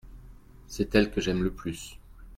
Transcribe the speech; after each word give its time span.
c'est 0.65 0.95
elle 0.95 1.11
que 1.11 1.21
j'aime 1.21 1.43
le 1.43 1.51
plus. 1.53 1.99